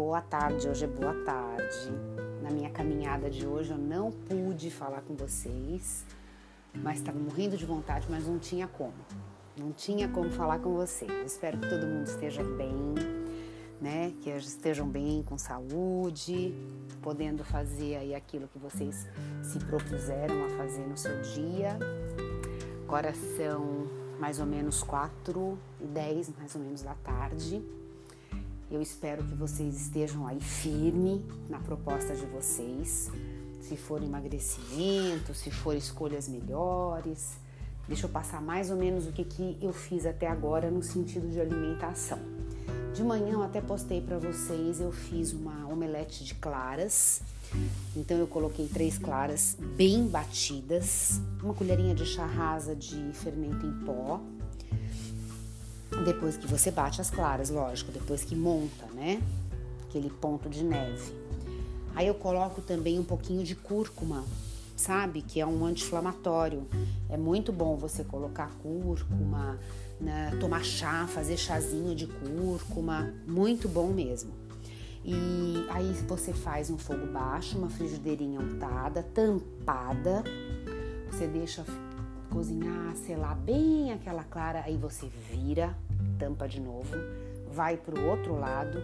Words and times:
boa 0.00 0.22
tarde. 0.22 0.66
Hoje 0.66 0.86
é 0.86 0.88
boa 0.88 1.12
tarde. 1.26 1.92
Na 2.42 2.50
minha 2.50 2.70
caminhada 2.70 3.28
de 3.28 3.46
hoje 3.46 3.72
eu 3.72 3.76
não 3.76 4.10
pude 4.10 4.70
falar 4.70 5.02
com 5.02 5.14
vocês, 5.14 6.06
mas 6.74 7.00
estava 7.00 7.18
morrendo 7.18 7.54
de 7.54 7.66
vontade, 7.66 8.06
mas 8.08 8.26
não 8.26 8.38
tinha 8.38 8.66
como. 8.66 8.94
Não 9.58 9.72
tinha 9.72 10.08
como 10.08 10.30
falar 10.30 10.58
com 10.60 10.74
vocês. 10.74 11.12
Espero 11.26 11.58
que 11.58 11.68
todo 11.68 11.86
mundo 11.86 12.06
esteja 12.06 12.42
bem, 12.42 12.94
né? 13.78 14.14
Que 14.22 14.30
estejam 14.30 14.88
bem, 14.88 15.22
com 15.22 15.36
saúde, 15.36 16.54
podendo 17.02 17.44
fazer 17.44 17.96
aí 17.96 18.14
aquilo 18.14 18.48
que 18.48 18.58
vocês 18.58 19.06
se 19.42 19.58
propuseram 19.66 20.46
a 20.46 20.48
fazer 20.56 20.86
no 20.86 20.96
seu 20.96 21.20
dia. 21.20 21.78
Agora 22.84 23.12
são 23.36 23.86
mais 24.18 24.40
ou 24.40 24.46
menos 24.46 24.82
4 24.82 25.58
e 25.78 25.86
10 25.86 26.30
mais 26.38 26.54
ou 26.54 26.62
menos 26.62 26.80
da 26.80 26.94
tarde. 26.94 27.62
Eu 28.70 28.80
espero 28.80 29.24
que 29.24 29.34
vocês 29.34 29.74
estejam 29.80 30.28
aí 30.28 30.40
firme 30.40 31.24
na 31.48 31.58
proposta 31.58 32.14
de 32.14 32.24
vocês. 32.26 33.10
Se 33.60 33.76
for 33.76 34.00
emagrecimento, 34.00 35.34
se 35.34 35.50
for 35.50 35.74
escolhas 35.74 36.28
melhores. 36.28 37.36
Deixa 37.88 38.06
eu 38.06 38.10
passar 38.10 38.40
mais 38.40 38.70
ou 38.70 38.76
menos 38.76 39.08
o 39.08 39.12
que, 39.12 39.24
que 39.24 39.58
eu 39.60 39.72
fiz 39.72 40.06
até 40.06 40.28
agora 40.28 40.70
no 40.70 40.84
sentido 40.84 41.28
de 41.28 41.40
alimentação. 41.40 42.20
De 42.94 43.02
manhã 43.02 43.32
eu 43.32 43.42
até 43.42 43.60
postei 43.60 44.00
para 44.00 44.18
vocês, 44.18 44.80
eu 44.80 44.92
fiz 44.92 45.32
uma 45.32 45.66
omelete 45.66 46.24
de 46.24 46.36
claras. 46.36 47.22
Então 47.96 48.16
eu 48.18 48.28
coloquei 48.28 48.68
três 48.68 48.96
claras 48.98 49.56
bem 49.76 50.06
batidas, 50.06 51.20
uma 51.42 51.54
colherinha 51.54 51.94
de 51.94 52.06
chá 52.06 52.24
rasa 52.24 52.76
de 52.76 53.12
fermento 53.14 53.66
em 53.66 53.84
pó, 53.84 54.20
depois 56.04 56.36
que 56.36 56.46
você 56.46 56.70
bate 56.70 57.00
as 57.00 57.10
claras, 57.10 57.50
lógico, 57.50 57.92
depois 57.92 58.24
que 58.24 58.34
monta, 58.34 58.86
né? 58.94 59.22
Aquele 59.88 60.10
ponto 60.10 60.48
de 60.48 60.62
neve. 60.62 61.12
Aí 61.94 62.06
eu 62.06 62.14
coloco 62.14 62.60
também 62.60 62.98
um 62.98 63.04
pouquinho 63.04 63.44
de 63.44 63.54
cúrcuma, 63.54 64.24
sabe? 64.76 65.22
Que 65.22 65.40
é 65.40 65.46
um 65.46 65.64
anti-inflamatório. 65.64 66.66
É 67.08 67.16
muito 67.16 67.52
bom 67.52 67.76
você 67.76 68.04
colocar 68.04 68.50
cúrcuma, 68.62 69.58
né? 70.00 70.36
tomar 70.40 70.64
chá, 70.64 71.06
fazer 71.08 71.36
chazinho 71.36 71.94
de 71.94 72.06
cúrcuma, 72.06 73.12
muito 73.26 73.68
bom 73.68 73.88
mesmo. 73.88 74.32
E 75.04 75.66
aí 75.70 75.92
você 76.06 76.32
faz 76.32 76.70
um 76.70 76.78
fogo 76.78 77.06
baixo, 77.06 77.58
uma 77.58 77.70
frigideirinha 77.70 78.38
untada, 78.38 79.02
tampada. 79.02 80.22
Você 81.10 81.26
deixa 81.26 81.64
cozinhar, 82.30 82.96
selar 82.96 83.36
bem 83.36 83.92
aquela 83.92 84.24
clara, 84.24 84.62
aí 84.64 84.76
você 84.76 85.08
vira, 85.30 85.76
tampa 86.18 86.48
de 86.48 86.60
novo, 86.60 86.96
vai 87.52 87.76
para 87.76 87.98
o 87.98 88.08
outro 88.08 88.38
lado. 88.38 88.82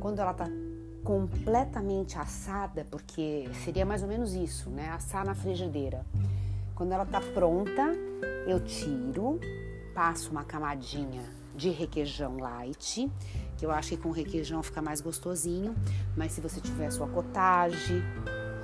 Quando 0.00 0.20
ela 0.20 0.32
tá 0.32 0.46
completamente 1.02 2.18
assada, 2.18 2.86
porque 2.90 3.48
seria 3.64 3.84
mais 3.84 4.02
ou 4.02 4.08
menos 4.08 4.34
isso, 4.34 4.70
né? 4.70 4.88
Assar 4.90 5.24
na 5.24 5.34
frigideira. 5.34 6.06
Quando 6.74 6.92
ela 6.92 7.04
tá 7.04 7.20
pronta, 7.20 7.92
eu 8.46 8.58
tiro, 8.60 9.38
passo 9.94 10.30
uma 10.30 10.44
camadinha 10.44 11.22
de 11.54 11.70
requeijão 11.70 12.38
light, 12.38 13.10
que 13.56 13.64
eu 13.64 13.70
acho 13.70 13.90
que 13.90 13.96
com 13.98 14.10
requeijão 14.10 14.62
fica 14.62 14.82
mais 14.82 15.00
gostosinho, 15.00 15.74
mas 16.16 16.32
se 16.32 16.40
você 16.40 16.60
tiver 16.60 16.90
sua 16.90 17.06
cottage, 17.06 18.02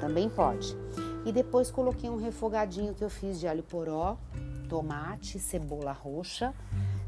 também 0.01 0.28
pode. 0.28 0.77
E 1.24 1.32
depois 1.32 1.70
coloquei 1.70 2.08
um 2.08 2.16
refogadinho 2.16 2.94
que 2.94 3.04
eu 3.04 3.10
fiz 3.10 3.38
de 3.38 3.46
alho 3.46 3.62
poró, 3.62 4.16
tomate, 4.68 5.38
cebola 5.38 5.92
roxa, 5.92 6.54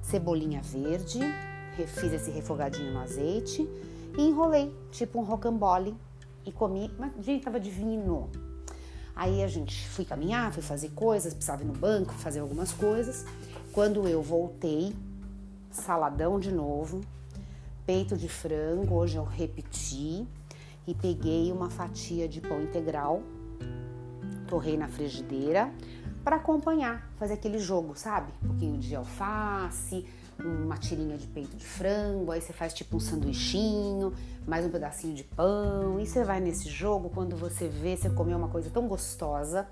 cebolinha 0.03 0.61
verde. 0.63 1.21
Fiz 1.87 2.13
esse 2.13 2.31
refogadinho 2.31 2.93
no 2.93 3.01
azeite 3.01 3.67
e 4.17 4.23
enrolei, 4.23 4.75
tipo 4.91 5.19
um 5.19 5.25
rocambole, 5.25 5.97
e 6.45 6.53
comi. 6.53 6.91
Mas, 6.99 7.13
gente, 7.25 7.45
tava 7.45 7.59
divino. 7.59 8.29
Aí 9.15 9.43
a 9.43 9.49
gente 9.49 9.89
fui 9.89 10.05
caminhar, 10.05 10.53
fui 10.53 10.63
fazer 10.63 10.91
coisas, 10.91 11.33
precisava 11.33 11.63
ir 11.63 11.67
no 11.67 11.73
banco, 11.73 12.13
fazer 12.13 12.41
algumas 12.41 12.73
coisas. 12.73 13.25
Quando 13.73 14.07
eu 14.07 14.23
voltei, 14.23 14.95
saladão 15.71 16.39
de 16.39 16.53
novo, 16.53 17.01
peito 17.87 18.17
de 18.17 18.29
frango, 18.29 18.95
hoje 18.95 19.17
eu 19.17 19.25
repeti 19.25 20.27
e 20.87 20.95
peguei 20.95 21.53
uma 21.53 21.71
fatia 21.71 22.29
de 22.29 22.41
pão 22.41 22.61
integral 22.63 23.23
torrei 24.53 24.77
na 24.77 24.87
frigideira 24.87 25.73
para 26.23 26.37
acompanhar, 26.37 27.11
fazer 27.19 27.33
aquele 27.33 27.59
jogo, 27.59 27.97
sabe? 27.97 28.31
Um 28.45 28.49
pouquinho 28.49 28.79
de 28.79 28.95
alface, 28.95 30.07
uma 30.39 30.77
tirinha 30.77 31.17
de 31.17 31.27
peito 31.27 31.57
de 31.57 31.65
frango, 31.65 32.31
aí 32.31 32.43
você 32.43 32.53
faz 32.53 32.75
tipo 32.75 32.99
um 32.99 33.01
sanduichinho, 33.01 34.13
mais 34.47 34.67
um 34.67 34.69
pedacinho 34.69 35.15
de 35.15 35.25
pão, 35.25 35.99
e 35.99 36.07
você 36.07 36.23
vai 36.23 36.39
nesse 36.39 36.69
jogo 36.69 37.09
quando 37.09 37.35
você 37.35 37.67
vê 37.67 37.97
você 37.97 38.11
comeu 38.11 38.37
uma 38.37 38.49
coisa 38.49 38.69
tão 38.69 38.87
gostosa, 38.87 39.67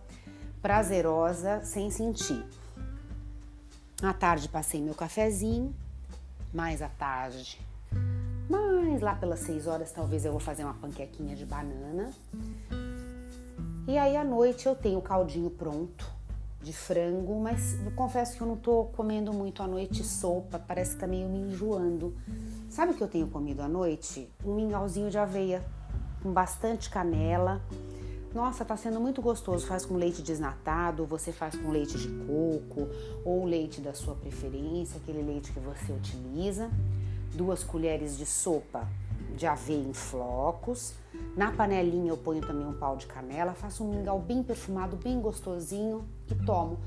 prazerosa, 0.62 1.60
sem 1.62 1.91
sentir. 1.91 2.42
À 4.02 4.14
tarde 4.14 4.48
passei 4.48 4.80
meu 4.80 4.94
cafezinho, 4.94 5.74
mais 6.54 6.80
à 6.80 6.88
tarde, 6.88 7.60
mais 8.48 9.02
lá 9.02 9.14
pelas 9.14 9.41
6 9.41 9.66
horas 9.66 9.92
talvez 9.92 10.24
eu 10.24 10.30
vou 10.32 10.41
fazer 10.41 10.64
uma 10.64 10.74
panquequinha 10.74 11.36
de 11.36 11.44
banana 11.44 12.10
e 13.91 13.99
aí 13.99 14.17
à 14.17 14.23
noite 14.23 14.67
eu 14.67 14.77
tenho 14.77 15.01
o 15.01 15.03
caldinho 15.03 15.51
pronto 15.51 16.09
de 16.62 16.73
frango, 16.73 17.41
mas 17.41 17.77
confesso 17.97 18.37
que 18.37 18.41
eu 18.41 18.47
não 18.47 18.56
tô 18.56 18.84
comendo 18.84 19.33
muito 19.33 19.65
à 19.65 19.67
noite 19.67 20.05
sopa, 20.05 20.61
parece 20.61 20.95
que 20.95 21.01
tá 21.01 21.09
meio 21.09 21.28
me 21.28 21.39
enjoando. 21.39 22.15
Sabe 22.69 22.93
o 22.93 22.95
que 22.95 23.03
eu 23.03 23.09
tenho 23.09 23.27
comido 23.27 23.62
à 23.62 23.69
noite? 23.69 24.31
Um 24.45 24.55
mingauzinho 24.55 25.11
de 25.11 25.19
aveia 25.19 25.65
com 26.23 26.33
bastante 26.33 26.89
canela. 26.89 27.61
Nossa, 28.33 28.65
tá 28.65 28.77
sendo 28.77 29.01
muito 29.01 29.21
gostoso. 29.21 29.67
Faz 29.67 29.84
com 29.84 29.97
leite 29.97 30.22
desnatado, 30.22 31.05
você 31.05 31.33
faz 31.33 31.57
com 31.57 31.72
leite 31.72 31.99
de 31.99 32.09
coco 32.27 32.87
ou 33.25 33.45
leite 33.45 33.81
da 33.81 33.93
sua 33.93 34.15
preferência, 34.15 35.01
aquele 35.03 35.21
leite 35.21 35.51
que 35.51 35.59
você 35.59 35.93
utiliza. 35.93 36.71
Duas 37.34 37.65
colheres 37.65 38.17
de 38.17 38.25
sopa 38.25 38.87
de 39.37 39.49
aveia 39.49 39.83
em 39.83 39.93
flocos. 39.93 40.95
Na 41.36 41.53
panelinha 41.53 42.10
eu 42.10 42.16
ponho 42.16 42.41
também 42.41 42.66
um 42.66 42.72
pau 42.72 42.97
de 42.97 43.06
canela, 43.06 43.54
faço 43.54 43.84
um 43.84 43.91
mingau 43.91 44.19
bem 44.19 44.42
perfumado, 44.42 44.97
bem 44.97 45.20
gostosinho 45.20 46.04
e 46.31 46.34
tomo. 46.34 46.78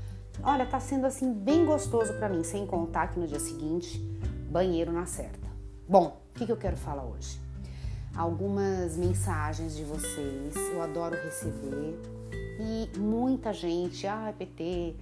Olha, 0.42 0.66
tá 0.66 0.80
sendo 0.80 1.06
assim 1.06 1.32
bem 1.32 1.64
gostoso 1.64 2.12
para 2.14 2.28
mim, 2.28 2.42
sem 2.42 2.66
contar 2.66 3.08
que 3.08 3.18
no 3.18 3.26
dia 3.26 3.40
seguinte, 3.40 3.98
banheiro 4.50 4.92
na 4.92 5.06
certa. 5.06 5.48
Bom, 5.88 6.20
o 6.30 6.38
que, 6.38 6.46
que 6.46 6.52
eu 6.52 6.56
quero 6.56 6.76
falar 6.76 7.04
hoje? 7.04 7.40
Algumas 8.16 8.96
mensagens 8.96 9.76
de 9.76 9.84
vocês, 9.84 10.54
eu 10.72 10.82
adoro 10.82 11.16
receber 11.16 11.98
e 12.60 12.98
muita 12.98 13.52
gente, 13.52 14.06
ah, 14.06 14.32
PT, 14.36 14.94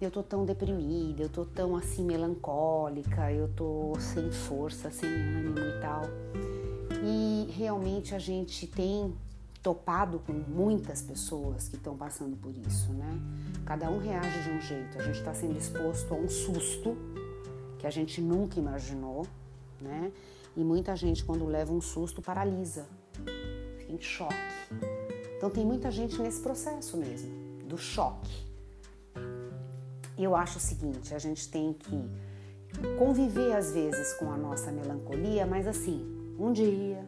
eu 0.00 0.10
tô 0.10 0.22
tão 0.22 0.44
deprimida, 0.44 1.22
eu 1.22 1.28
tô 1.28 1.44
tão 1.44 1.76
assim 1.76 2.04
melancólica, 2.04 3.32
eu 3.32 3.48
tô 3.48 3.94
sem 3.98 4.30
força, 4.30 4.90
sem 4.90 5.08
ânimo 5.08 5.58
e 5.58 5.80
tal. 5.80 6.02
E 7.06 7.52
realmente 7.52 8.14
a 8.14 8.18
gente 8.18 8.66
tem 8.66 9.14
topado 9.62 10.18
com 10.20 10.32
muitas 10.32 11.02
pessoas 11.02 11.68
que 11.68 11.76
estão 11.76 11.96
passando 11.96 12.36
por 12.36 12.54
isso, 12.56 12.92
né? 12.92 13.20
Cada 13.66 13.90
um 13.90 13.98
reage 13.98 14.42
de 14.42 14.50
um 14.50 14.60
jeito. 14.60 14.98
A 14.98 15.02
gente 15.02 15.18
está 15.18 15.34
sendo 15.34 15.56
exposto 15.56 16.14
a 16.14 16.16
um 16.16 16.28
susto 16.28 16.96
que 17.78 17.86
a 17.86 17.90
gente 17.90 18.20
nunca 18.22 18.58
imaginou, 18.58 19.26
né? 19.80 20.10
E 20.56 20.64
muita 20.64 20.96
gente, 20.96 21.24
quando 21.24 21.44
leva 21.46 21.72
um 21.72 21.80
susto, 21.80 22.22
paralisa, 22.22 22.86
fica 23.78 23.92
em 23.92 24.00
choque. 24.00 24.34
Então, 25.36 25.50
tem 25.50 25.66
muita 25.66 25.90
gente 25.90 26.20
nesse 26.22 26.40
processo 26.40 26.96
mesmo, 26.96 27.30
do 27.66 27.76
choque. 27.76 28.44
Eu 30.16 30.34
acho 30.34 30.58
o 30.58 30.60
seguinte: 30.60 31.14
a 31.14 31.18
gente 31.18 31.50
tem 31.50 31.72
que 31.72 32.02
conviver 32.98 33.54
às 33.54 33.72
vezes 33.72 34.14
com 34.14 34.30
a 34.30 34.36
nossa 34.36 34.72
melancolia, 34.72 35.46
mas 35.46 35.66
assim, 35.66 36.23
um 36.38 36.52
dia, 36.52 37.04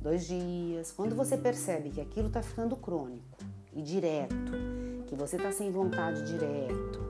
dois 0.00 0.26
dias, 0.26 0.92
quando 0.92 1.14
você 1.14 1.36
percebe 1.36 1.90
que 1.90 2.00
aquilo 2.00 2.28
está 2.28 2.42
ficando 2.42 2.76
crônico 2.76 3.38
e 3.72 3.82
direto, 3.82 4.52
que 5.06 5.16
você 5.16 5.36
está 5.36 5.50
sem 5.50 5.70
vontade 5.70 6.24
direto, 6.24 7.00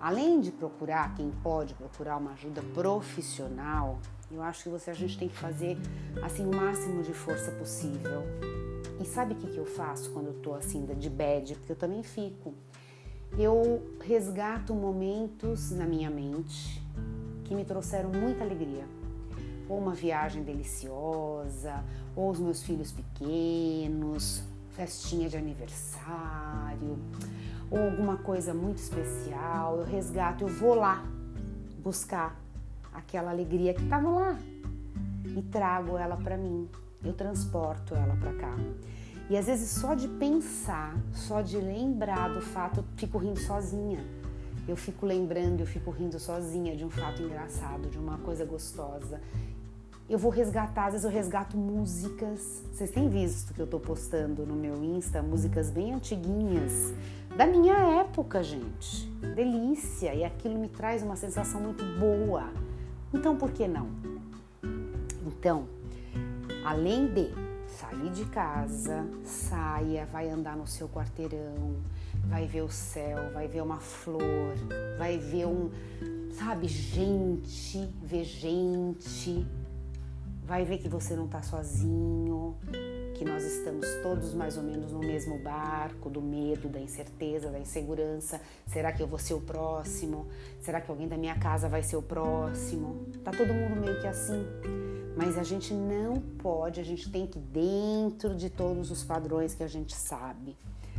além 0.00 0.40
de 0.40 0.50
procurar 0.50 1.14
quem 1.14 1.30
pode 1.42 1.74
procurar 1.74 2.16
uma 2.16 2.32
ajuda 2.32 2.62
profissional, 2.72 3.98
eu 4.30 4.42
acho 4.42 4.64
que 4.64 4.68
você 4.70 4.90
a 4.90 4.94
gente 4.94 5.18
tem 5.18 5.28
que 5.28 5.36
fazer 5.36 5.76
assim 6.22 6.46
o 6.46 6.54
máximo 6.54 7.02
de 7.02 7.12
força 7.12 7.50
possível. 7.52 8.22
E 9.00 9.04
sabe 9.04 9.34
o 9.34 9.36
que, 9.36 9.48
que 9.48 9.58
eu 9.58 9.66
faço 9.66 10.10
quando 10.12 10.28
eu 10.28 10.34
tô 10.34 10.54
assim 10.54 10.86
de 10.86 11.10
bad? 11.10 11.54
Porque 11.56 11.72
eu 11.72 11.76
também 11.76 12.02
fico. 12.02 12.54
Eu 13.36 13.82
resgato 14.00 14.72
momentos 14.72 15.72
na 15.72 15.84
minha 15.84 16.08
mente 16.08 16.80
que 17.44 17.54
me 17.54 17.64
trouxeram 17.64 18.10
muita 18.10 18.44
alegria 18.44 18.84
ou 19.68 19.78
uma 19.78 19.94
viagem 19.94 20.42
deliciosa, 20.42 21.84
ou 22.14 22.30
os 22.30 22.38
meus 22.38 22.62
filhos 22.62 22.92
pequenos, 22.92 24.42
festinha 24.76 25.28
de 25.28 25.36
aniversário, 25.36 26.98
ou 27.70 27.78
alguma 27.78 28.16
coisa 28.16 28.52
muito 28.52 28.78
especial, 28.78 29.78
eu 29.78 29.84
resgato, 29.84 30.42
eu 30.42 30.48
vou 30.48 30.74
lá 30.74 31.04
buscar 31.82 32.38
aquela 32.92 33.30
alegria 33.30 33.74
que 33.74 33.82
estava 33.82 34.08
lá. 34.08 34.38
e 35.36 35.42
trago 35.42 35.96
ela 35.98 36.16
para 36.16 36.36
mim. 36.36 36.68
Eu 37.02 37.12
transporto 37.12 37.94
ela 37.94 38.14
para 38.16 38.32
cá. 38.34 38.54
E 39.28 39.36
às 39.36 39.46
vezes 39.46 39.68
só 39.70 39.94
de 39.94 40.06
pensar, 40.06 40.96
só 41.12 41.40
de 41.40 41.56
lembrar 41.56 42.28
do 42.28 42.40
fato, 42.40 42.80
eu 42.80 42.84
fico 42.96 43.18
rindo 43.18 43.40
sozinha. 43.40 43.98
Eu 44.66 44.76
fico 44.76 45.04
lembrando, 45.04 45.60
eu 45.60 45.66
fico 45.66 45.90
rindo 45.90 46.18
sozinha 46.18 46.74
de 46.74 46.84
um 46.84 46.90
fato 46.90 47.22
engraçado, 47.22 47.88
de 47.90 47.98
uma 47.98 48.18
coisa 48.18 48.44
gostosa. 48.44 49.20
Eu 50.08 50.18
vou 50.18 50.30
resgatar, 50.30 50.86
às 50.86 50.92
vezes 50.92 51.04
eu 51.04 51.10
resgato 51.10 51.56
músicas. 51.56 52.62
Vocês 52.72 52.90
têm 52.90 53.08
visto 53.08 53.54
que 53.54 53.60
eu 53.60 53.66
tô 53.66 53.78
postando 53.78 54.44
no 54.46 54.54
meu 54.54 54.82
Insta 54.82 55.22
músicas 55.22 55.70
bem 55.70 55.92
antiguinhas, 55.92 56.94
da 57.36 57.46
minha 57.46 57.74
época, 58.00 58.42
gente. 58.42 59.06
Delícia! 59.34 60.14
E 60.14 60.22
aquilo 60.24 60.58
me 60.58 60.68
traz 60.68 61.02
uma 61.02 61.16
sensação 61.16 61.60
muito 61.60 61.84
boa. 61.98 62.50
Então, 63.12 63.36
por 63.36 63.50
que 63.50 63.66
não? 63.66 63.88
Então, 65.26 65.66
além 66.64 67.06
de 67.06 67.30
sair 67.66 68.10
de 68.10 68.24
casa, 68.26 69.04
saia, 69.24 70.06
vai 70.06 70.28
andar 70.30 70.56
no 70.56 70.66
seu 70.66 70.88
quarteirão, 70.88 71.76
vai 72.26 72.46
ver 72.46 72.62
o 72.62 72.70
céu, 72.70 73.30
vai 73.32 73.48
ver 73.48 73.62
uma 73.62 73.78
flor, 73.78 74.54
vai 74.98 75.18
ver 75.18 75.46
um, 75.46 75.70
sabe, 76.38 76.68
gente, 76.68 77.88
ver 78.02 78.24
gente, 78.24 79.46
vai 80.44 80.64
ver 80.64 80.78
que 80.78 80.88
você 80.88 81.14
não 81.14 81.24
está 81.26 81.42
sozinho, 81.42 82.56
que 83.14 83.24
nós 83.24 83.44
estamos 83.44 83.86
todos 84.02 84.34
mais 84.34 84.56
ou 84.56 84.62
menos 84.62 84.92
no 84.92 84.98
mesmo 84.98 85.38
barco 85.38 86.10
do 86.10 86.20
medo, 86.20 86.68
da 86.68 86.80
incerteza, 86.80 87.50
da 87.50 87.58
insegurança. 87.58 88.40
Será 88.66 88.92
que 88.92 89.02
eu 89.02 89.06
vou 89.06 89.18
ser 89.18 89.34
o 89.34 89.40
próximo? 89.40 90.26
Será 90.60 90.80
que 90.80 90.90
alguém 90.90 91.08
da 91.08 91.16
minha 91.16 91.38
casa 91.38 91.68
vai 91.68 91.82
ser 91.82 91.96
o 91.96 92.02
próximo? 92.02 93.06
Tá 93.24 93.30
todo 93.30 93.54
mundo 93.54 93.80
meio 93.80 94.00
que 94.00 94.06
assim. 94.06 94.44
Mas 95.16 95.38
a 95.38 95.44
gente 95.44 95.72
não 95.72 96.20
pode, 96.38 96.80
a 96.80 96.84
gente 96.84 97.10
tem 97.10 97.26
que 97.26 97.38
dentro 97.38 98.34
de 98.34 98.50
todos 98.50 98.90
os 98.90 99.04
padrões 99.04 99.54
que 99.54 99.62
a 99.62 99.68
gente 99.68 99.94
sabe, 99.94 100.56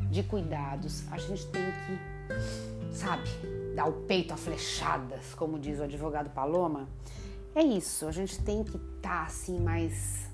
de 0.10 0.24
cuidados, 0.24 1.04
a 1.12 1.18
gente 1.18 1.46
tem 1.48 1.62
que, 1.64 2.96
sabe, 2.96 3.30
dar 3.76 3.86
o 3.86 3.94
peito 4.04 4.34
a 4.34 4.38
flechadas, 4.38 5.34
como 5.36 5.60
diz 5.60 5.80
o 5.80 5.84
advogado 5.84 6.30
Paloma. 6.30 6.88
É 7.54 7.62
isso, 7.64 8.08
a 8.08 8.12
gente 8.12 8.42
tem 8.42 8.64
que 8.64 8.78
estar 8.78 9.02
tá, 9.02 9.24
assim 9.24 9.60
mais 9.60 10.26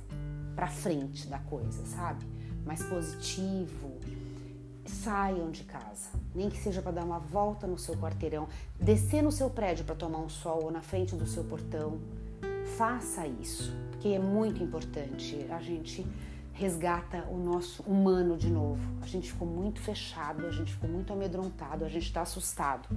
para 0.55 0.67
frente 0.67 1.27
da 1.27 1.39
coisa, 1.39 1.85
sabe? 1.85 2.25
Mais 2.65 2.83
positivo. 2.83 3.99
Saiam 4.85 5.51
de 5.51 5.63
casa, 5.63 6.09
nem 6.35 6.49
que 6.49 6.57
seja 6.57 6.81
para 6.81 6.91
dar 6.91 7.05
uma 7.05 7.19
volta 7.19 7.65
no 7.65 7.77
seu 7.77 7.95
quarteirão, 7.95 8.47
descer 8.79 9.21
no 9.21 9.31
seu 9.31 9.49
prédio 9.49 9.85
para 9.85 9.95
tomar 9.95 10.19
um 10.19 10.29
sol 10.29 10.65
ou 10.65 10.71
na 10.71 10.81
frente 10.81 11.15
do 11.15 11.25
seu 11.25 11.43
portão. 11.43 11.99
Faça 12.77 13.25
isso, 13.25 13.71
porque 13.91 14.09
é 14.09 14.19
muito 14.19 14.61
importante. 14.61 15.45
A 15.49 15.59
gente 15.61 16.05
resgata 16.53 17.25
o 17.29 17.37
nosso 17.37 17.83
humano 17.83 18.37
de 18.37 18.49
novo. 18.49 18.81
A 19.01 19.07
gente 19.07 19.31
ficou 19.31 19.47
muito 19.47 19.79
fechado, 19.79 20.45
a 20.45 20.51
gente 20.51 20.73
ficou 20.73 20.89
muito 20.89 21.11
amedrontado, 21.13 21.85
a 21.85 21.89
gente 21.89 22.05
está 22.05 22.21
assustado. 22.21 22.87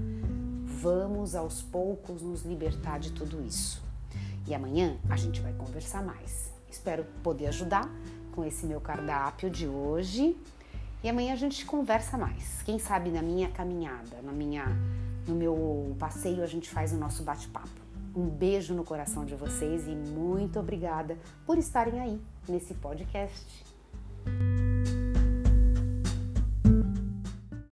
Vamos 0.65 1.35
aos 1.35 1.63
poucos 1.63 2.23
nos 2.23 2.43
libertar 2.43 2.99
de 2.99 3.13
tudo 3.13 3.43
isso. 3.43 3.83
E 4.47 4.55
amanhã 4.55 4.97
a 5.09 5.17
gente 5.17 5.41
vai 5.41 5.53
conversar 5.53 6.03
mais. 6.03 6.53
Espero 6.71 7.05
poder 7.23 7.47
ajudar 7.47 7.89
com 8.33 8.45
esse 8.45 8.67
meu 8.67 8.81
cardápio 8.81 9.49
de 9.49 9.67
hoje. 9.67 10.37
E 11.03 11.09
amanhã 11.09 11.33
a 11.33 11.37
gente 11.37 11.65
conversa 11.65 12.19
mais. 12.19 12.63
Quem 12.63 12.79
sabe 12.79 13.11
na 13.11 13.23
minha 13.23 13.49
caminhada, 13.51 14.21
na 14.23 14.33
minha, 14.33 14.67
no 15.27 15.35
meu 15.35 15.95
passeio 15.99 16.43
a 16.43 16.47
gente 16.47 16.69
faz 16.69 16.93
o 16.93 16.97
nosso 16.97 17.23
bate-papo. 17.23 17.85
Um 18.15 18.29
beijo 18.29 18.75
no 18.75 18.85
coração 18.85 19.25
de 19.25 19.35
vocês 19.35 19.87
e 19.87 19.95
muito 19.95 20.59
obrigada 20.59 21.19
por 21.47 21.59
estarem 21.59 22.01
aí 22.01 22.21
nesse 22.49 22.75
podcast. 22.75 23.65